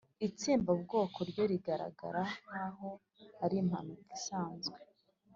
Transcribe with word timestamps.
itsembabwoko 0.27 1.17
ryo 1.29 1.43
rigaragara 1.51 2.21
nkaho 2.43 2.89
ari 3.43 3.55
impanuka 3.63 4.11
isanzwe 4.19 4.77